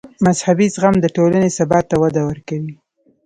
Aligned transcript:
مذهبي 0.25 0.67
زغم 0.73 0.95
د 1.01 1.05
ټولنې 1.15 1.49
ثبات 1.57 1.85
ته 1.91 1.95
وده 2.03 2.21
ورکوي. 2.29 2.73